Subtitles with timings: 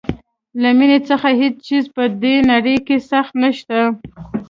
[0.61, 3.79] له مینې څخه هیڅ څیز په دې نړۍ کې سخت نشته.